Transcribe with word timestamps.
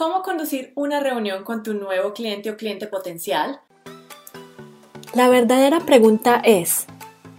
¿Cómo 0.00 0.22
conducir 0.22 0.72
una 0.76 1.00
reunión 1.00 1.44
con 1.44 1.62
tu 1.62 1.74
nuevo 1.74 2.14
cliente 2.14 2.48
o 2.48 2.56
cliente 2.56 2.86
potencial? 2.86 3.60
La 5.12 5.28
verdadera 5.28 5.80
pregunta 5.80 6.40
es, 6.42 6.86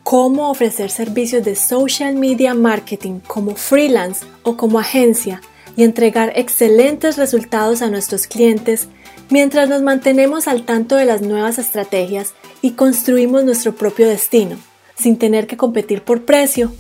¿cómo 0.04 0.52
ofrecer 0.52 0.92
servicios 0.92 1.44
de 1.44 1.56
social 1.56 2.14
media 2.14 2.54
marketing 2.54 3.20
como 3.22 3.56
freelance 3.56 4.28
o 4.44 4.58
como 4.58 4.78
agencia 4.78 5.42
y 5.76 5.82
entregar 5.82 6.34
excelentes 6.36 7.18
resultados 7.18 7.82
a 7.82 7.90
nuestros 7.90 8.28
clientes 8.28 8.90
mientras 9.32 9.68
nos 9.68 9.82
mantenemos 9.82 10.48
al 10.48 10.64
tanto 10.64 10.98
de 10.98 11.06
las 11.06 11.24
nuevas 11.24 11.58
estrategias 11.58 12.36
y 12.62 12.74
construimos 12.74 13.44
nuestro 13.44 13.74
propio 13.74 14.08
destino, 14.08 14.56
sin 14.94 15.18
tener 15.18 15.48
que 15.48 15.58
competir 15.58 16.04
por 16.04 16.26
precio 16.26 16.72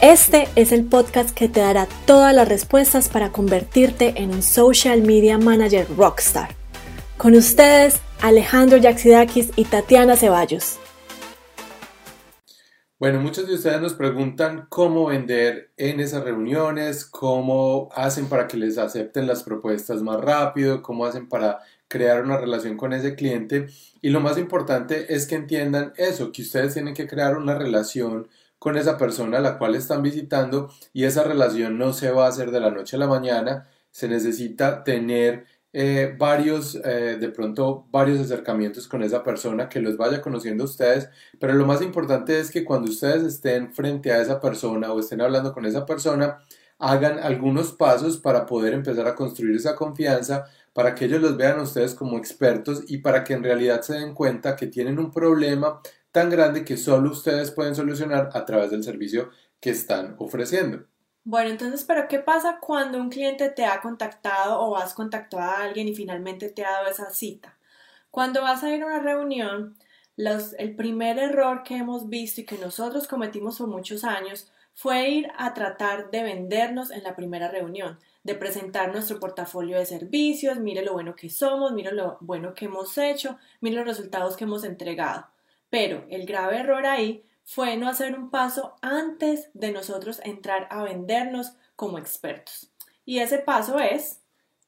este 0.00 0.48
es 0.54 0.70
el 0.70 0.84
podcast 0.84 1.30
que 1.30 1.48
te 1.48 1.60
dará 1.60 1.88
todas 2.06 2.32
las 2.34 2.48
respuestas 2.48 3.08
para 3.08 3.32
convertirte 3.32 4.14
en 4.16 4.30
un 4.30 4.42
social 4.42 5.02
media 5.02 5.38
manager 5.38 5.86
rockstar. 5.96 6.50
Con 7.16 7.34
ustedes, 7.34 8.00
Alejandro 8.20 8.78
Yaxidakis 8.78 9.50
y 9.56 9.64
Tatiana 9.64 10.16
Ceballos. 10.16 10.78
Bueno, 13.00 13.20
muchos 13.20 13.48
de 13.48 13.54
ustedes 13.54 13.80
nos 13.80 13.94
preguntan 13.94 14.66
cómo 14.68 15.06
vender 15.06 15.70
en 15.76 16.00
esas 16.00 16.22
reuniones, 16.24 17.04
cómo 17.04 17.88
hacen 17.94 18.26
para 18.26 18.46
que 18.46 18.56
les 18.56 18.78
acepten 18.78 19.26
las 19.26 19.42
propuestas 19.42 20.02
más 20.02 20.20
rápido, 20.20 20.82
cómo 20.82 21.06
hacen 21.06 21.28
para 21.28 21.58
crear 21.88 22.22
una 22.22 22.36
relación 22.36 22.76
con 22.76 22.92
ese 22.92 23.14
cliente. 23.14 23.66
Y 24.00 24.10
lo 24.10 24.20
más 24.20 24.38
importante 24.38 25.12
es 25.14 25.26
que 25.26 25.36
entiendan 25.36 25.92
eso, 25.96 26.30
que 26.32 26.42
ustedes 26.42 26.74
tienen 26.74 26.94
que 26.94 27.08
crear 27.08 27.36
una 27.36 27.56
relación 27.56 28.28
con 28.58 28.76
esa 28.76 28.98
persona 28.98 29.38
a 29.38 29.40
la 29.40 29.58
cual 29.58 29.74
están 29.74 30.02
visitando 30.02 30.70
y 30.92 31.04
esa 31.04 31.24
relación 31.24 31.78
no 31.78 31.92
se 31.92 32.10
va 32.10 32.26
a 32.26 32.28
hacer 32.28 32.50
de 32.50 32.60
la 32.60 32.70
noche 32.70 32.96
a 32.96 32.98
la 32.98 33.06
mañana, 33.06 33.68
se 33.90 34.08
necesita 34.08 34.84
tener 34.84 35.46
eh, 35.72 36.14
varios, 36.18 36.76
eh, 36.76 37.18
de 37.20 37.28
pronto, 37.28 37.86
varios 37.90 38.20
acercamientos 38.20 38.88
con 38.88 39.02
esa 39.02 39.22
persona 39.22 39.68
que 39.68 39.80
los 39.80 39.96
vaya 39.96 40.20
conociendo 40.22 40.64
a 40.64 40.66
ustedes, 40.66 41.08
pero 41.38 41.52
lo 41.54 41.66
más 41.66 41.82
importante 41.82 42.40
es 42.40 42.50
que 42.50 42.64
cuando 42.64 42.90
ustedes 42.90 43.22
estén 43.22 43.72
frente 43.74 44.10
a 44.12 44.20
esa 44.20 44.40
persona 44.40 44.92
o 44.92 45.00
estén 45.00 45.20
hablando 45.20 45.52
con 45.52 45.66
esa 45.66 45.84
persona, 45.84 46.38
hagan 46.78 47.18
algunos 47.18 47.72
pasos 47.72 48.18
para 48.18 48.46
poder 48.46 48.72
empezar 48.72 49.06
a 49.08 49.14
construir 49.14 49.56
esa 49.56 49.74
confianza, 49.74 50.46
para 50.72 50.94
que 50.94 51.06
ellos 51.06 51.20
los 51.20 51.36
vean 51.36 51.58
a 51.58 51.62
ustedes 51.62 51.94
como 51.94 52.18
expertos 52.18 52.84
y 52.86 52.98
para 52.98 53.24
que 53.24 53.34
en 53.34 53.42
realidad 53.42 53.82
se 53.82 53.94
den 53.94 54.14
cuenta 54.14 54.56
que 54.56 54.68
tienen 54.68 54.98
un 54.98 55.10
problema 55.10 55.80
tan 56.18 56.30
grande 56.30 56.64
que 56.64 56.76
solo 56.76 57.12
ustedes 57.12 57.52
pueden 57.52 57.76
solucionar 57.76 58.30
a 58.34 58.44
través 58.44 58.72
del 58.72 58.82
servicio 58.82 59.30
que 59.60 59.70
están 59.70 60.16
ofreciendo. 60.18 60.84
Bueno, 61.22 61.50
entonces, 61.50 61.84
¿pero 61.84 62.08
qué 62.08 62.18
pasa 62.18 62.58
cuando 62.60 62.98
un 62.98 63.08
cliente 63.08 63.50
te 63.50 63.64
ha 63.64 63.80
contactado 63.80 64.58
o 64.58 64.76
has 64.76 64.94
contactado 64.94 65.44
a 65.44 65.62
alguien 65.62 65.86
y 65.86 65.94
finalmente 65.94 66.48
te 66.48 66.64
ha 66.64 66.72
dado 66.72 66.88
esa 66.88 67.10
cita? 67.10 67.56
Cuando 68.10 68.42
vas 68.42 68.64
a 68.64 68.74
ir 68.74 68.82
a 68.82 68.86
una 68.86 68.98
reunión, 68.98 69.76
el 70.16 70.74
primer 70.74 71.20
error 71.20 71.62
que 71.62 71.76
hemos 71.76 72.08
visto 72.08 72.40
y 72.40 72.46
que 72.46 72.58
nosotros 72.58 73.06
cometimos 73.06 73.58
por 73.58 73.68
muchos 73.68 74.02
años 74.02 74.50
fue 74.74 75.08
ir 75.10 75.28
a 75.38 75.54
tratar 75.54 76.10
de 76.10 76.24
vendernos 76.24 76.90
en 76.90 77.04
la 77.04 77.14
primera 77.14 77.46
reunión, 77.48 78.00
de 78.24 78.34
presentar 78.34 78.90
nuestro 78.90 79.20
portafolio 79.20 79.78
de 79.78 79.86
servicios, 79.86 80.58
mire 80.58 80.84
lo 80.84 80.94
bueno 80.94 81.14
que 81.14 81.30
somos, 81.30 81.70
mire 81.70 81.92
lo 81.92 82.18
bueno 82.20 82.54
que 82.54 82.64
hemos 82.64 82.98
hecho, 82.98 83.38
mire 83.60 83.76
los 83.76 83.86
resultados 83.86 84.36
que 84.36 84.42
hemos 84.42 84.64
entregado. 84.64 85.28
Pero 85.70 86.04
el 86.10 86.26
grave 86.26 86.58
error 86.58 86.86
ahí 86.86 87.24
fue 87.44 87.76
no 87.76 87.88
hacer 87.88 88.18
un 88.18 88.30
paso 88.30 88.76
antes 88.82 89.50
de 89.54 89.72
nosotros 89.72 90.20
entrar 90.24 90.68
a 90.70 90.82
vendernos 90.82 91.54
como 91.76 91.98
expertos. 91.98 92.70
Y 93.04 93.20
ese 93.20 93.38
paso 93.38 93.78
es... 93.78 94.20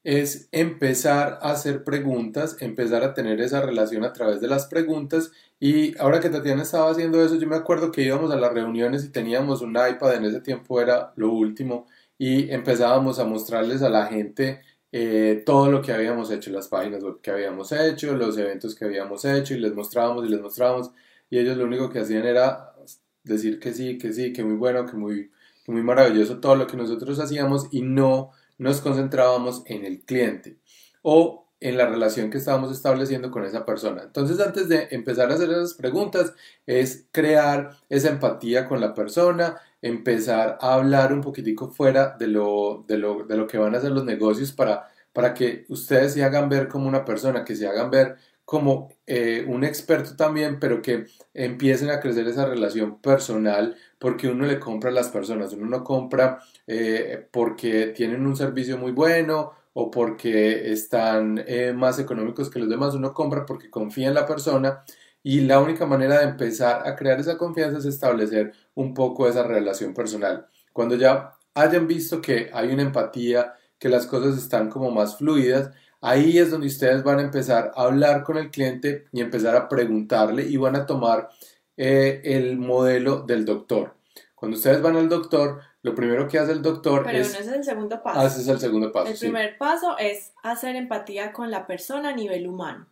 Es 0.02 0.48
empezar 0.50 1.40
a 1.42 1.50
hacer 1.50 1.84
preguntas, 1.84 2.56
empezar 2.60 3.04
a 3.04 3.12
tener 3.12 3.38
esa 3.42 3.60
relación 3.60 4.02
a 4.02 4.14
través 4.14 4.40
de 4.40 4.48
las 4.48 4.66
preguntas. 4.66 5.30
Y 5.58 5.98
ahora 5.98 6.20
que 6.20 6.30
Tatiana 6.30 6.62
estaba 6.62 6.90
haciendo 6.90 7.22
eso, 7.22 7.36
yo 7.36 7.46
me 7.46 7.56
acuerdo 7.56 7.92
que 7.92 8.00
íbamos 8.00 8.30
a 8.30 8.36
las 8.36 8.54
reuniones 8.54 9.04
y 9.04 9.10
teníamos 9.10 9.60
un 9.60 9.72
iPad, 9.72 10.14
en 10.14 10.24
ese 10.24 10.40
tiempo 10.40 10.80
era 10.80 11.12
lo 11.16 11.30
último, 11.30 11.86
y 12.16 12.50
empezábamos 12.50 13.18
a 13.18 13.24
mostrarles 13.24 13.82
a 13.82 13.90
la 13.90 14.06
gente 14.06 14.62
eh, 14.92 15.42
todo 15.46 15.70
lo 15.70 15.82
que 15.82 15.92
habíamos 15.92 16.30
hecho, 16.30 16.50
las 16.50 16.68
páginas 16.68 17.02
web 17.02 17.20
que 17.20 17.30
habíamos 17.30 17.72
hecho, 17.72 18.14
los 18.16 18.36
eventos 18.38 18.74
que 18.74 18.84
habíamos 18.84 19.24
hecho 19.24 19.54
y 19.54 19.58
les 19.60 19.74
mostrábamos 19.74 20.26
y 20.26 20.28
les 20.28 20.40
mostrábamos. 20.40 20.90
Y 21.30 21.38
ellos 21.38 21.56
lo 21.56 21.64
único 21.64 21.90
que 21.90 22.00
hacían 22.00 22.26
era 22.26 22.74
decir 23.22 23.60
que 23.60 23.72
sí, 23.72 23.98
que 23.98 24.12
sí, 24.12 24.32
que 24.32 24.44
muy 24.44 24.56
bueno, 24.56 24.86
que 24.86 24.96
muy, 24.96 25.30
que 25.64 25.72
muy 25.72 25.82
maravilloso 25.82 26.40
todo 26.40 26.56
lo 26.56 26.66
que 26.66 26.76
nosotros 26.76 27.18
hacíamos 27.20 27.68
y 27.70 27.82
no 27.82 28.30
nos 28.58 28.80
concentrábamos 28.80 29.62
en 29.66 29.84
el 29.84 30.00
cliente. 30.00 30.58
O 31.02 31.49
en 31.60 31.76
la 31.76 31.86
relación 31.86 32.30
que 32.30 32.38
estábamos 32.38 32.72
estableciendo 32.72 33.30
con 33.30 33.44
esa 33.44 33.64
persona. 33.66 34.02
Entonces, 34.02 34.40
antes 34.40 34.68
de 34.68 34.88
empezar 34.90 35.30
a 35.30 35.34
hacer 35.34 35.50
esas 35.50 35.74
preguntas, 35.74 36.32
es 36.66 37.06
crear 37.12 37.76
esa 37.88 38.08
empatía 38.08 38.66
con 38.66 38.80
la 38.80 38.94
persona, 38.94 39.56
empezar 39.82 40.58
a 40.60 40.74
hablar 40.74 41.12
un 41.12 41.20
poquitico 41.20 41.68
fuera 41.70 42.16
de 42.18 42.28
lo, 42.28 42.84
de 42.88 42.98
lo, 42.98 43.24
de 43.24 43.36
lo 43.36 43.46
que 43.46 43.58
van 43.58 43.74
a 43.74 43.78
hacer 43.78 43.92
los 43.92 44.04
negocios 44.04 44.52
para, 44.52 44.88
para 45.12 45.34
que 45.34 45.64
ustedes 45.68 46.14
se 46.14 46.24
hagan 46.24 46.48
ver 46.48 46.68
como 46.68 46.88
una 46.88 47.04
persona, 47.04 47.44
que 47.44 47.56
se 47.56 47.66
hagan 47.68 47.90
ver 47.90 48.16
como 48.50 48.88
eh, 49.06 49.44
un 49.46 49.62
experto 49.62 50.16
también, 50.16 50.58
pero 50.58 50.82
que 50.82 51.06
empiecen 51.34 51.90
a 51.90 52.00
crecer 52.00 52.26
esa 52.26 52.46
relación 52.46 53.00
personal 53.00 53.76
porque 53.96 54.26
uno 54.28 54.44
le 54.44 54.58
compra 54.58 54.90
a 54.90 54.92
las 54.92 55.08
personas, 55.08 55.52
uno 55.52 55.66
no 55.66 55.84
compra 55.84 56.40
eh, 56.66 57.28
porque 57.30 57.88
tienen 57.88 58.26
un 58.26 58.36
servicio 58.36 58.76
muy 58.76 58.90
bueno 58.90 59.52
o 59.72 59.90
porque 59.90 60.72
están 60.72 61.42
eh, 61.46 61.72
más 61.72 61.98
económicos 61.98 62.50
que 62.50 62.58
los 62.58 62.68
demás, 62.68 62.94
uno 62.94 63.12
compra 63.14 63.46
porque 63.46 63.70
confía 63.70 64.08
en 64.08 64.14
la 64.14 64.26
persona 64.26 64.84
y 65.22 65.40
la 65.42 65.60
única 65.60 65.86
manera 65.86 66.18
de 66.18 66.24
empezar 66.24 66.86
a 66.88 66.96
crear 66.96 67.20
esa 67.20 67.36
confianza 67.38 67.78
es 67.78 67.84
establecer 67.84 68.52
un 68.74 68.94
poco 68.94 69.28
esa 69.28 69.42
relación 69.42 69.94
personal. 69.94 70.46
Cuando 70.72 70.96
ya 70.96 71.32
hayan 71.54 71.86
visto 71.86 72.20
que 72.20 72.50
hay 72.52 72.72
una 72.72 72.82
empatía, 72.82 73.54
que 73.78 73.88
las 73.88 74.06
cosas 74.06 74.36
están 74.38 74.70
como 74.70 74.90
más 74.90 75.18
fluidas, 75.18 75.70
ahí 76.00 76.38
es 76.38 76.50
donde 76.50 76.66
ustedes 76.68 77.02
van 77.02 77.18
a 77.18 77.22
empezar 77.22 77.72
a 77.74 77.82
hablar 77.82 78.22
con 78.24 78.38
el 78.38 78.50
cliente 78.50 79.06
y 79.12 79.20
empezar 79.20 79.56
a 79.56 79.68
preguntarle 79.68 80.44
y 80.44 80.56
van 80.56 80.76
a 80.76 80.86
tomar 80.86 81.28
eh, 81.76 82.20
el 82.24 82.58
modelo 82.58 83.22
del 83.22 83.44
doctor. 83.44 83.96
Cuando 84.34 84.56
ustedes 84.56 84.80
van 84.82 84.96
al 84.96 85.08
doctor, 85.08 85.60
lo 85.82 85.94
primero 85.94 86.28
que 86.28 86.38
hace 86.38 86.52
el 86.52 86.62
doctor 86.62 87.04
Pero 87.04 87.18
es... 87.18 87.28
Pero 87.28 87.40
ese 87.40 87.50
es 87.50 87.56
el 87.56 87.64
segundo 87.64 88.02
paso. 88.02 88.20
Ah, 88.20 88.26
ese 88.26 88.40
es 88.42 88.48
el 88.48 88.60
segundo 88.60 88.92
paso. 88.92 89.10
El 89.10 89.18
primer 89.18 89.56
paso 89.56 89.96
es 89.98 90.32
hacer 90.42 90.76
empatía 90.76 91.32
con 91.32 91.50
la 91.50 91.66
persona 91.66 92.10
a 92.10 92.14
nivel 92.14 92.46
humano. 92.46 92.86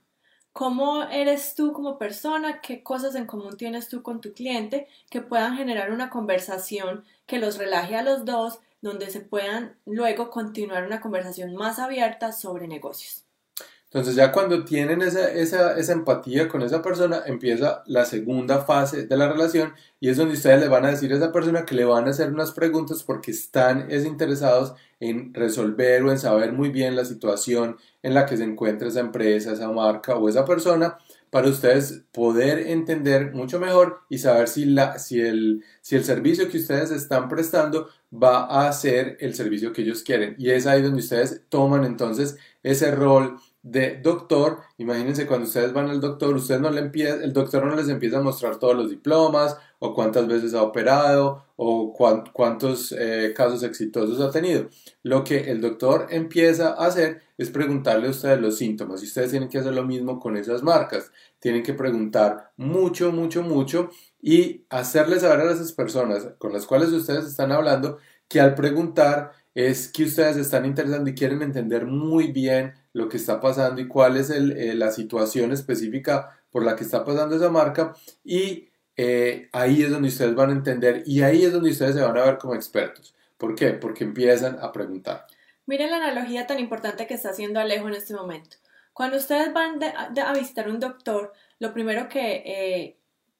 ¿Cómo 0.53 1.05
eres 1.05 1.55
tú 1.55 1.73
como 1.73 1.99
persona? 1.99 2.61
¿Qué 2.61 2.83
cosas 2.83 3.15
en 3.15 3.27
común 3.27 3.57
tienes 3.57 3.89
tú 3.89 4.03
con 4.03 4.21
tu 4.21 4.33
cliente 4.33 4.89
que 5.11 5.21
puedan 5.21 5.57
generar 5.57 5.93
una 5.93 6.11
conversación 6.11 7.05
que 7.27 7.39
los 7.39 7.59
relaje 7.59 7.95
a 7.95 8.03
los 8.03 8.25
dos, 8.25 8.59
donde 8.81 9.11
se 9.11 9.21
puedan 9.21 9.77
luego 9.87 10.31
continuar 10.31 10.85
una 10.85 11.01
conversación 11.01 11.55
más 11.55 11.79
abierta 11.79 12.33
sobre 12.33 12.67
negocios? 12.67 13.28
Entonces 13.91 14.17
ya 14.17 14.33
cuando 14.33 14.65
tienen 14.67 15.01
esa, 15.01 15.33
esa, 15.33 15.79
esa, 15.79 15.93
empatía 15.93 16.47
con 16.47 16.61
esa 16.61 16.83
persona, 16.83 17.23
empieza 17.25 17.83
la 17.87 18.05
segunda 18.05 18.61
fase 18.61 19.07
de 19.07 19.17
la 19.17 19.29
relación 19.33 19.73
y 19.99 20.11
es 20.11 20.19
donde 20.19 20.35
ustedes 20.35 20.61
le 20.61 20.69
van 20.69 20.85
a 20.85 20.91
decir 20.91 21.11
a 21.13 21.17
esa 21.17 21.33
persona 21.33 21.65
que 21.65 21.75
le 21.75 21.87
van 21.87 22.07
a 22.07 22.11
hacer 22.11 22.31
unas 22.31 22.53
preguntas 22.53 23.03
porque 23.03 23.31
están 23.31 23.91
es 23.91 24.05
interesados 24.05 24.75
en 25.01 25.33
resolver 25.33 26.03
o 26.03 26.11
en 26.11 26.19
saber 26.19 26.53
muy 26.53 26.69
bien 26.69 26.97
la 26.97 27.07
situación 27.07 27.77
en 28.03 28.13
la 28.13 28.27
que 28.27 28.37
se 28.37 28.45
encuentra 28.45 28.89
esa 28.89 29.01
empresa, 29.01 29.53
esa 29.53 29.71
marca 29.71 30.17
o 30.17 30.29
esa 30.29 30.45
persona 30.45 30.99
para 31.31 31.49
ustedes 31.49 32.05
poder 32.13 32.59
entender 32.69 33.33
mucho 33.33 33.59
mejor 33.61 34.01
y 34.09 34.19
saber 34.19 34.49
si, 34.49 34.65
la, 34.65 34.99
si, 34.99 35.21
el, 35.21 35.65
si 35.81 35.97
el 35.97 36.05
servicio 36.05 36.49
que 36.51 36.59
ustedes 36.59 36.91
están 36.91 37.29
prestando 37.29 37.89
va 38.13 38.67
a 38.67 38.73
ser 38.73 39.17
el 39.21 39.35
servicio 39.35 39.73
que 39.73 39.83
ellos 39.83 40.03
quieren. 40.03 40.35
Y 40.39 40.51
es 40.51 40.67
ahí 40.67 40.83
donde 40.83 41.01
ustedes 41.01 41.43
toman 41.49 41.85
entonces 41.85 42.37
ese 42.63 42.91
rol 42.91 43.39
de 43.71 44.01
doctor, 44.01 44.61
imagínense 44.79 45.27
cuando 45.27 45.47
ustedes 45.47 45.73
van 45.73 45.91
al 45.91 46.01
doctor, 46.01 46.35
ustedes 46.35 46.61
no 46.61 46.71
le 46.71 46.81
empieza, 46.81 47.23
el 47.23 47.33
doctor 47.33 47.67
no 47.67 47.77
les 47.77 47.89
empieza 47.89 48.19
a 48.19 48.23
mostrar 48.23 48.59
todos 48.59 48.75
los 48.75 48.89
diplomas 48.89 49.59
o 49.79 49.95
cuántas 49.95 50.27
veces 50.27 50.55
ha 50.55 50.63
operado 50.63 51.45
o 51.57 51.93
cuántos 51.93 52.93
eh, 52.93 53.35
casos 53.37 53.63
exitosos 53.63 54.21
ha 54.21 54.31
tenido. 54.31 54.69
Lo 55.03 55.23
que 55.23 55.51
el 55.51 55.61
doctor 55.61 56.07
empieza 56.11 56.71
a 56.71 56.87
hacer 56.87 57.23
es 57.37 57.51
preguntarle 57.51 58.09
a 58.09 58.11
ustedes 58.11 58.41
los 58.41 58.57
síntomas 58.57 59.03
y 59.03 59.07
ustedes 59.07 59.31
tienen 59.31 59.49
que 59.49 59.59
hacer 59.59 59.75
lo 59.75 59.85
mismo 59.85 60.19
con 60.19 60.37
esas 60.37 60.63
marcas. 60.63 61.13
Tienen 61.39 61.63
que 61.63 61.75
preguntar 61.75 62.53
mucho, 62.57 63.13
mucho, 63.13 63.43
mucho 63.43 63.91
y 64.23 64.65
hacerles 64.71 65.21
saber 65.21 65.47
a 65.47 65.53
esas 65.53 65.73
personas 65.73 66.29
con 66.39 66.53
las 66.53 66.65
cuales 66.67 66.91
ustedes 66.91 67.27
están 67.27 67.53
hablando 67.53 67.99
que 68.29 68.41
al 68.41 68.55
preguntar 68.55 69.33
es 69.55 69.89
que 69.89 70.05
ustedes 70.05 70.37
están 70.37 70.65
interesando 70.65 71.11
y 71.11 71.15
quieren 71.15 71.43
entender 71.43 71.87
muy 71.87 72.33
bien 72.33 72.75
lo 72.93 73.09
que 73.09 73.17
está 73.17 73.41
pasando 73.41 73.81
y 73.81 73.89
cuál 73.89 74.17
es 74.17 74.31
eh, 74.31 74.75
la 74.75 74.91
situación 74.91 75.53
específica 75.53 76.39
por 76.51 76.65
la 76.65 76.77
que 76.77 76.85
está 76.85 77.05
pasando 77.05 77.37
esa 77.37 77.51
marca 77.51 77.95
y 78.25 78.69
eh, 78.97 79.49
ahí 79.53 79.83
es 79.83 79.91
donde 79.91 80.09
ustedes 80.09 80.35
van 80.35 80.51
a 80.51 80.55
entender 80.55 81.03
y 81.07 81.23
ahí 81.23 81.45
es 81.45 81.53
donde 81.53 81.71
ustedes 81.71 81.95
se 81.95 82.03
van 82.03 82.17
a 82.17 82.25
ver 82.25 82.39
como 82.39 82.55
expertos. 82.55 83.15
¿Por 83.37 83.55
qué? 83.55 83.71
Porque 83.71 84.05
empiezan 84.05 84.59
a 84.61 84.73
preguntar. 84.73 85.27
Miren 85.67 85.91
la 85.91 85.99
analogía 85.99 86.47
tan 86.47 86.59
importante 86.59 87.07
que 87.07 87.15
está 87.15 87.31
haciendo 87.31 87.61
Alejo 87.61 87.89
en 87.89 87.95
este 87.95 88.15
momento. 88.15 88.57
Cuando 88.93 89.17
ustedes 89.17 89.53
van 89.53 89.79
a 89.83 90.33
visitar 90.33 90.69
un 90.69 90.81
doctor, 90.81 91.33
lo 91.61 91.73
primero 91.73 92.09
que, 92.09 92.43
eh, 92.45 92.99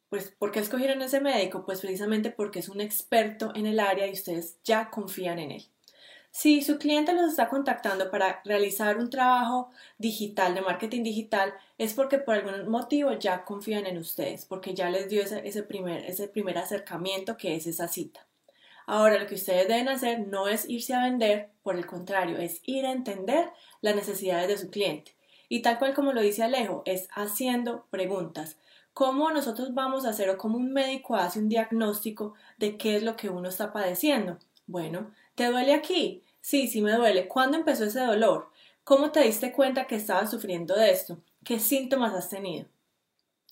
pues, 0.09 0.31
¿por 0.39 0.53
qué 0.53 0.61
escogieron 0.61 1.03
ese 1.03 1.21
médico? 1.21 1.65
Pues 1.65 1.81
precisamente 1.81 2.31
porque 2.31 2.61
es 2.61 2.69
un 2.69 2.81
experto 2.81 3.51
en 3.57 3.67
el 3.67 3.81
área 3.81 4.07
y 4.07 4.13
ustedes 4.13 4.59
ya 4.63 4.91
confían 4.91 5.41
en 5.41 5.51
él. 5.51 5.65
Si 6.39 6.63
su 6.63 6.79
cliente 6.79 7.15
los 7.15 7.31
está 7.31 7.49
contactando 7.49 8.13
para 8.13 8.41
realizar 8.45 8.99
un 8.99 9.11
trabajo 9.11 9.71
digital, 9.99 10.55
de 10.55 10.61
marketing 10.61 11.03
digital, 11.03 11.53
es 11.79 11.95
porque 11.95 12.19
por 12.19 12.37
algún 12.37 12.71
motivo 12.71 13.11
ya 13.15 13.45
confían 13.45 13.87
en 13.87 13.99
ustedes, 13.99 14.45
porque 14.45 14.73
ya 14.73 14.89
les 14.89 15.09
dio 15.09 15.21
ese, 15.21 15.63
primer, 15.65 16.05
ese 16.05 16.29
primer 16.29 16.57
acercamiento 16.59 17.37
que 17.37 17.57
es 17.57 17.67
esa 17.67 17.89
cita. 17.89 18.25
Ahora, 18.87 19.19
lo 19.19 19.27
que 19.27 19.35
ustedes 19.35 19.67
deben 19.67 19.89
hacer 19.89 20.29
no 20.29 20.47
es 20.47 20.69
irse 20.69 20.95
a 20.95 21.03
vender, 21.03 21.51
por 21.65 21.75
el 21.75 21.87
contrario, 21.87 22.39
es 22.39 22.61
ir 22.63 22.87
a 22.87 22.93
entender 22.93 23.51
las 23.81 23.97
necesidades 23.97 24.47
de 24.47 24.59
su 24.59 24.71
cliente. 24.71 25.17
Y 25.49 25.63
tal 25.63 25.81
cual 25.81 25.93
como 25.93 26.13
lo 26.13 26.21
dice 26.21 26.45
Alejo, 26.45 26.85
es 26.87 27.09
haciendo 27.17 27.87
preguntas. 27.91 28.59
¿Cómo 28.93 29.33
nosotros 29.33 29.75
vamos 29.75 30.07
a 30.07 30.11
hacer 30.11 30.31
o 30.31 30.39
cómo 30.39 30.57
un 30.57 30.73
médico 30.73 31.17
hace 31.17 31.41
un 31.41 31.49
diagnóstico 31.49 32.35
de 32.59 32.77
qué 32.77 32.95
es 32.95 33.03
lo 33.03 33.17
que 33.17 33.29
uno 33.29 33.49
está 33.49 33.73
padeciendo? 33.73 34.39
Bueno, 34.69 35.11
¿te 35.35 35.47
duele 35.47 35.75
aquí? 35.75 36.23
Sí, 36.49 36.67
sí 36.67 36.81
me 36.81 36.93
duele. 36.93 37.29
¿Cuándo 37.29 37.59
empezó 37.59 37.85
ese 37.85 38.01
dolor? 38.01 38.49
¿Cómo 38.83 39.13
te 39.13 39.21
diste 39.21 39.53
cuenta 39.53 39.87
que 39.87 39.97
estabas 39.97 40.31
sufriendo 40.31 40.75
de 40.75 40.91
esto? 40.91 41.19
¿Qué 41.45 41.61
síntomas 41.61 42.15
has 42.15 42.31
tenido? 42.31 42.65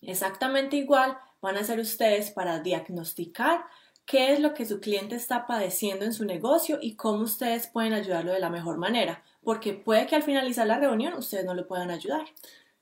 Exactamente 0.00 0.78
igual 0.78 1.18
van 1.42 1.58
a 1.58 1.64
ser 1.64 1.78
ustedes 1.78 2.30
para 2.30 2.60
diagnosticar 2.60 3.66
qué 4.06 4.32
es 4.32 4.40
lo 4.40 4.54
que 4.54 4.64
su 4.64 4.80
cliente 4.80 5.14
está 5.14 5.46
padeciendo 5.46 6.06
en 6.06 6.14
su 6.14 6.24
negocio 6.24 6.78
y 6.80 6.96
cómo 6.96 7.24
ustedes 7.24 7.66
pueden 7.66 7.92
ayudarlo 7.92 8.32
de 8.32 8.40
la 8.40 8.48
mejor 8.48 8.78
manera, 8.78 9.22
porque 9.42 9.74
puede 9.74 10.06
que 10.06 10.16
al 10.16 10.22
finalizar 10.22 10.66
la 10.66 10.78
reunión 10.78 11.12
ustedes 11.12 11.44
no 11.44 11.52
lo 11.52 11.66
puedan 11.66 11.90
ayudar. 11.90 12.24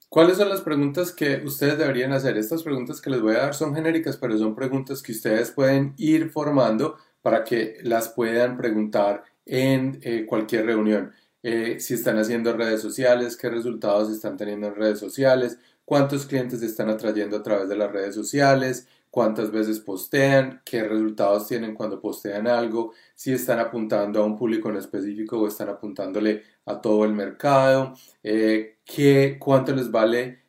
¿Cuáles 0.09 0.37
son 0.37 0.49
las 0.49 0.61
preguntas 0.61 1.11
que 1.11 1.43
ustedes 1.45 1.77
deberían 1.77 2.13
hacer? 2.13 2.37
Estas 2.37 2.63
preguntas 2.63 3.01
que 3.01 3.11
les 3.11 3.21
voy 3.21 3.35
a 3.35 3.39
dar 3.39 3.55
son 3.55 3.75
genéricas, 3.75 4.17
pero 4.17 4.39
son 4.39 4.55
preguntas 4.55 5.03
que 5.03 5.11
ustedes 5.11 5.51
pueden 5.51 5.93
ir 5.97 6.31
formando 6.31 6.99
para 7.21 7.43
que 7.43 7.79
las 7.83 8.11
puedan 8.11 8.57
preguntar 8.57 9.25
en 9.47 9.99
eh, 10.03 10.27
cualquier 10.27 10.67
reunión. 10.67 11.13
Eh, 11.43 11.79
si 11.81 11.95
están 11.95 12.19
haciendo 12.19 12.57
redes 12.57 12.81
sociales, 12.81 13.37
qué 13.37 13.51
resultados 13.51 14.11
están 14.11 14.37
teniendo 14.37 14.69
en 14.69 14.77
redes 14.77 14.99
sociales, 14.99 15.59
cuántos 15.85 16.27
clientes 16.27 16.63
están 16.63 16.89
atrayendo 16.89 17.37
a 17.37 17.43
través 17.43 17.69
de 17.69 17.77
las 17.77 17.93
redes 17.93 18.15
sociales, 18.15 18.89
cuántas 19.11 19.51
veces 19.53 19.79
postean, 19.81 20.61
qué 20.65 20.83
resultados 20.83 21.47
tienen 21.47 21.75
cuando 21.75 22.01
postean 22.01 22.49
algo, 22.49 22.95
si 23.15 23.33
están 23.33 23.61
apuntando 23.61 24.23
a 24.23 24.25
un 24.25 24.37
público 24.37 24.71
en 24.71 24.77
específico 24.77 25.39
o 25.39 25.47
están 25.47 25.69
apuntándole 25.69 26.43
a 26.67 26.81
todo 26.81 27.05
el 27.05 27.13
mercado, 27.13 27.95
eh, 28.23 28.79
qué, 28.85 29.37
cuánto 29.39 29.75
les 29.75 29.91
vale 29.91 30.45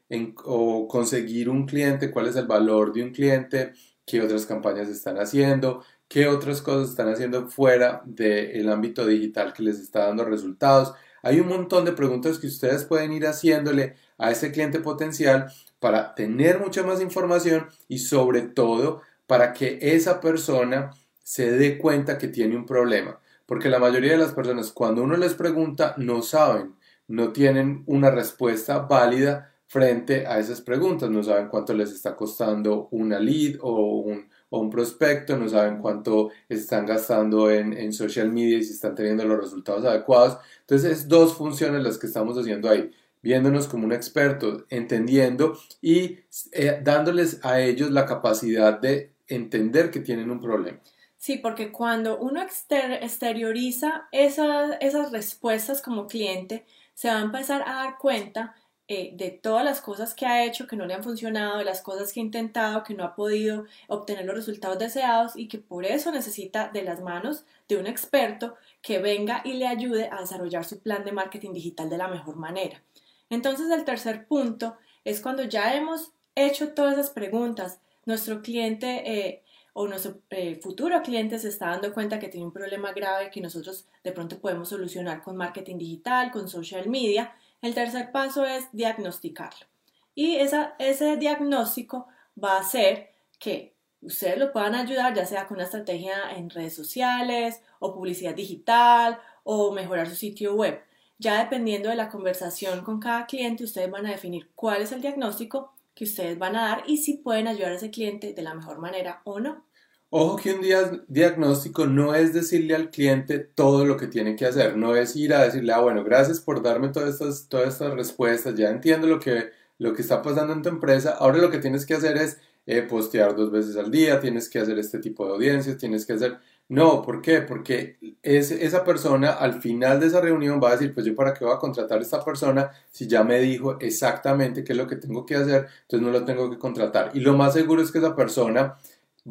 o 0.46 0.88
conseguir 0.88 1.50
un 1.50 1.66
cliente, 1.66 2.10
cuál 2.10 2.28
es 2.28 2.36
el 2.38 2.48
valor 2.48 2.94
de 2.94 3.04
un 3.04 3.12
cliente, 3.12 3.74
qué 4.06 4.22
otras 4.22 4.46
campañas 4.46 4.88
están 4.88 5.18
haciendo, 5.18 5.84
qué 6.08 6.28
otras 6.28 6.62
cosas 6.62 6.90
están 6.90 7.10
haciendo 7.10 7.48
fuera 7.48 8.02
del 8.06 8.70
ámbito 8.70 9.06
digital 9.06 9.54
que 9.54 9.64
les 9.64 9.80
está 9.80 10.08
dando 10.08 10.26
resultados. 10.26 10.94
Hay 11.24 11.40
un 11.40 11.48
montón 11.48 11.86
de 11.86 11.92
preguntas 11.92 12.40
que 12.40 12.48
ustedes 12.48 12.86
pueden 12.86 13.12
ir 13.12 13.26
haciéndole 13.26 13.96
a 14.18 14.32
ese 14.32 14.52
cliente 14.52 14.80
potencial 14.80 15.52
para 15.80 16.16
tener 16.16 16.60
mucha 16.60 16.84
más 16.84 17.02
información 17.02 17.68
y 17.88 18.00
sobre 18.00 18.44
todo 18.44 19.02
para 19.28 19.54
que 19.54 19.80
esa 19.82 20.22
persona 20.22 20.92
se 21.24 21.52
dé 21.52 21.78
cuenta 21.78 22.18
que 22.18 22.28
tiene 22.28 22.56
un 22.56 22.66
problema. 22.66 23.20
Porque 23.46 23.70
la 23.70 23.80
mayoría 23.80 24.12
de 24.12 24.18
las 24.18 24.34
personas 24.34 24.72
cuando 24.72 25.04
uno 25.04 25.18
les 25.18 25.34
pregunta 25.34 25.96
no 25.98 26.22
saben, 26.22 26.76
no 27.08 27.32
tienen 27.32 27.84
una 27.86 28.12
respuesta 28.12 28.80
válida 28.80 29.52
frente 29.68 30.26
a 30.28 30.40
esas 30.40 30.62
preguntas, 30.62 31.10
no 31.10 31.24
saben 31.24 31.48
cuánto 31.48 31.74
les 31.74 31.92
está 31.92 32.16
costando 32.16 32.88
una 32.92 33.20
lead 33.20 33.58
o 33.62 33.98
un, 33.98 34.30
prospecto, 34.70 35.38
no 35.38 35.48
saben 35.50 35.80
cuánto 35.80 36.30
están 36.50 36.86
gastando 36.86 37.50
en, 37.52 37.74
en, 37.74 37.94
social 37.94 38.32
media 38.32 38.58
y 38.58 38.64
si 38.64 38.74
están 38.74 38.96
teniendo 38.96 39.26
los 39.26 39.40
resultados 39.40 39.86
adecuados. 39.86 40.38
Entonces 40.62 40.92
es 40.92 41.08
dos 41.08 41.36
funciones 41.36 41.84
las 41.84 41.98
que 41.98 42.08
estamos 42.08 42.38
haciendo 42.38 42.70
ahí 42.70 42.92
viéndonos 43.26 43.68
como 43.68 43.86
un 43.86 43.92
experto, 43.92 44.66
entendiendo 44.70 45.58
y 45.82 46.20
eh, 46.52 46.80
dándoles 46.84 47.44
a 47.44 47.60
ellos 47.60 47.90
la 47.90 48.06
capacidad 48.06 48.80
de 48.80 49.16
entender 49.28 49.90
que 49.90 50.00
tienen 50.00 50.30
un 50.30 50.40
problema. 50.40 50.80
Sí, 51.18 51.40
porque 51.40 51.72
cuando 51.72 52.20
uno 52.20 52.40
exterioriza 52.44 54.08
esas, 54.12 54.78
esas 54.80 55.12
respuestas 55.12 55.82
como 55.82 56.06
cliente, 56.06 56.68
se 56.94 57.08
va 57.08 57.18
a 57.18 57.24
empezar 57.24 57.64
a 57.64 57.74
dar 57.74 57.98
cuenta 57.98 58.54
eh, 58.88 59.12
de 59.16 59.32
todas 59.32 59.66
las 59.66 59.82
cosas 59.82 60.14
que 60.14 60.28
ha 60.28 60.46
hecho 60.46 60.68
que 60.68 60.76
no 60.76 60.86
le 60.86 60.94
han 60.94 61.04
funcionado, 61.04 61.58
de 61.58 61.66
las 61.66 61.82
cosas 61.82 62.14
que 62.14 62.20
ha 62.20 62.24
intentado 62.24 62.84
que 62.84 62.94
no 62.94 63.04
ha 63.04 63.16
podido 63.16 63.66
obtener 63.88 64.26
los 64.26 64.36
resultados 64.36 64.78
deseados 64.78 65.36
y 65.36 65.48
que 65.48 65.58
por 65.58 65.86
eso 65.86 66.12
necesita 66.12 66.70
de 66.70 66.84
las 66.84 67.02
manos 67.02 67.46
de 67.68 67.78
un 67.78 67.88
experto 67.88 68.56
que 68.82 69.00
venga 69.00 69.42
y 69.44 69.54
le 69.54 69.66
ayude 69.66 70.10
a 70.12 70.22
desarrollar 70.22 70.66
su 70.66 70.80
plan 70.80 71.04
de 71.04 71.12
marketing 71.12 71.54
digital 71.54 71.90
de 71.90 71.98
la 71.98 72.08
mejor 72.08 72.36
manera. 72.36 72.84
Entonces 73.30 73.72
el 73.72 73.86
tercer 73.86 74.28
punto 74.28 74.78
es 75.04 75.20
cuando 75.20 75.44
ya 75.44 75.74
hemos 75.76 76.12
hecho 76.36 76.74
todas 76.74 76.94
esas 76.94 77.10
preguntas, 77.10 77.80
nuestro 78.06 78.42
cliente 78.42 79.02
eh, 79.12 79.44
o 79.74 79.88
nuestro 79.88 80.22
eh, 80.30 80.56
futuro 80.62 81.02
cliente 81.02 81.40
se 81.40 81.50
está 81.50 81.72
dando 81.72 81.94
cuenta 81.94 82.20
que 82.20 82.30
tiene 82.30 82.46
un 82.46 82.54
problema 82.54 82.94
grave 82.94 83.32
que 83.32 83.42
nosotros 83.42 83.88
de 84.04 84.12
pronto 84.12 84.40
podemos 84.40 84.70
solucionar 84.70 85.24
con 85.24 85.36
marketing 85.36 85.78
digital, 85.78 86.32
con 86.32 86.48
social 86.48 86.88
media. 86.88 87.36
El 87.62 87.74
tercer 87.74 88.12
paso 88.12 88.46
es 88.46 88.66
diagnosticarlo. 88.72 89.66
Y 90.14 90.38
ese 90.38 91.18
diagnóstico 91.18 92.08
va 92.42 92.54
a 92.54 92.62
hacer 92.62 93.12
que 93.40 93.76
ustedes 94.02 94.38
lo 94.38 94.52
puedan 94.52 94.76
ayudar, 94.76 95.14
ya 95.14 95.26
sea 95.26 95.48
con 95.48 95.58
una 95.58 95.66
estrategia 95.66 96.32
en 96.36 96.50
redes 96.50 96.76
sociales 96.76 97.62
o 97.80 97.94
publicidad 97.94 98.34
digital 98.34 99.20
o 99.44 99.72
mejorar 99.72 100.08
su 100.08 100.16
sitio 100.16 100.56
web. 100.56 100.82
Ya 101.18 101.40
dependiendo 101.40 101.90
de 101.90 101.96
la 101.96 102.10
conversación 102.10 102.84
con 102.84 103.00
cada 103.00 103.26
cliente, 103.26 103.64
ustedes 103.64 103.90
van 103.90 104.06
a 104.06 104.12
definir 104.12 104.52
cuál 104.56 104.82
es 104.82 104.92
el 104.92 105.02
diagnóstico 105.02 105.74
que 105.94 106.04
ustedes 106.04 106.38
van 106.38 106.56
a 106.56 106.70
dar 106.70 106.84
y 106.88 106.98
si 106.98 107.18
pueden 107.18 107.48
ayudar 107.48 107.72
a 107.72 107.76
ese 107.76 107.90
cliente 107.90 108.34
de 108.34 108.42
la 108.42 108.54
mejor 108.54 108.80
manera 108.80 109.22
o 109.24 109.40
no. 109.40 109.64
Ojo 110.10 110.38
que 110.38 110.54
un 110.54 111.04
diagnóstico 111.08 111.88
no 111.88 112.16
es 112.16 112.34
decirle 112.34 112.76
al 112.76 112.90
cliente 112.90 113.40
todo 113.40 113.86
lo 113.86 113.98
que 113.98 114.08
tiene 114.08 114.36
que 114.36 114.46
hacer, 114.46 114.78
no 114.78 114.96
es 114.96 115.16
ir 115.16 115.34
a 115.34 115.44
decirle, 115.44 115.74
ah, 115.74 115.82
bueno, 115.82 116.04
gracias 116.04 116.40
por 116.40 116.62
darme 116.62 116.90
todas 116.90 117.16
estas, 117.16 117.50
todas 117.50 117.74
estas 117.74 117.94
respuestas, 117.96 118.56
ya 118.56 118.70
entiendo 118.70 119.08
lo 119.08 119.20
que, 119.20 119.50
lo 119.78 119.94
que 119.94 120.02
está 120.02 120.22
pasando 120.22 120.54
en 120.54 120.62
tu 120.62 120.70
empresa, 120.70 121.18
ahora 121.20 121.40
lo 121.40 121.50
que 121.52 121.58
tienes 121.58 121.86
que 121.86 121.96
hacer 121.96 122.18
es 122.18 122.38
eh, 122.68 122.82
postear 122.82 123.36
dos 123.36 123.52
veces 123.52 123.76
al 123.78 123.92
día, 123.92 124.20
tienes 124.20 124.50
que 124.50 124.60
hacer 124.60 124.80
este 124.80 125.00
tipo 125.00 125.26
de 125.26 125.34
audiencias, 125.34 125.78
tienes 125.78 126.06
que 126.06 126.14
hacer... 126.14 126.38
No, 126.68 127.04
¿por 127.04 127.22
qué? 127.22 127.42
Porque 127.42 127.98
es, 128.24 128.50
esa 128.50 128.84
persona 128.84 129.34
al 129.34 129.62
final 129.62 130.00
de 130.00 130.08
esa 130.08 130.20
reunión 130.20 130.60
va 130.64 130.70
a 130.70 130.72
decir, 130.72 130.96
pues 130.96 131.06
yo 131.06 131.14
para 131.14 131.32
qué 131.32 131.46
voy 131.46 131.54
a 131.54 131.60
contratar 131.60 132.00
a 132.00 132.02
esta 132.02 132.26
persona 132.26 132.72
si 132.90 133.06
ya 133.08 133.24
me 133.24 133.40
dijo 133.40 133.80
exactamente 133.80 134.64
qué 134.64 134.74
es 134.74 134.78
lo 134.78 134.88
que 134.88 134.96
tengo 134.96 135.28
que 135.28 135.36
hacer, 135.36 135.68
entonces 135.84 136.02
no 136.02 136.10
lo 136.12 136.26
tengo 136.26 136.50
que 136.50 136.58
contratar. 136.58 137.12
Y 137.14 137.20
lo 137.20 137.36
más 137.38 137.54
seguro 137.54 137.84
es 137.84 137.92
que 137.92 138.00
esa 138.00 138.16
persona 138.16 138.78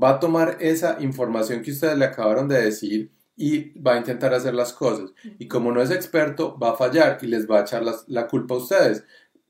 va 0.00 0.10
a 0.10 0.20
tomar 0.20 0.56
esa 0.60 0.96
información 1.00 1.62
que 1.62 1.70
ustedes 1.70 1.96
le 1.96 2.04
acabaron 2.04 2.48
de 2.48 2.62
decir 2.62 3.12
y 3.36 3.78
va 3.80 3.94
a 3.94 3.98
intentar 3.98 4.32
hacer 4.32 4.54
las 4.54 4.72
cosas. 4.72 5.10
Y 5.38 5.48
como 5.48 5.72
no 5.72 5.82
es 5.82 5.90
experto, 5.90 6.58
va 6.58 6.70
a 6.70 6.76
fallar 6.76 7.18
y 7.22 7.26
les 7.26 7.50
va 7.50 7.58
a 7.58 7.62
echar 7.62 7.82
la 8.06 8.26
culpa 8.26 8.54
a 8.54 8.58
ustedes 8.58 9.04